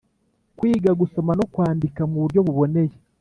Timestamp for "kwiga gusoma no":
0.57-1.45